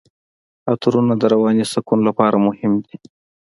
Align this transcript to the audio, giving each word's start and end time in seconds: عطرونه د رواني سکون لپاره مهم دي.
عطرونه 0.71 1.13
د 1.17 1.23
رواني 1.33 1.65
سکون 1.73 1.99
لپاره 2.07 2.37
مهم 2.47 2.73
دي. 2.85 2.95